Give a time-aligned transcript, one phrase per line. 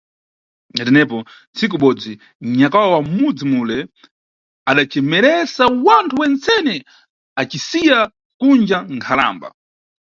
[0.75, 1.17] Na tenepo,
[1.51, 2.11] ntsiku ibodzi,
[2.57, 3.77] nyakwawa wa m`mudzi mule
[4.69, 6.75] adacemeresa wanthu wentsene
[7.41, 7.99] acisiya
[8.39, 9.47] kunja nkhalamba.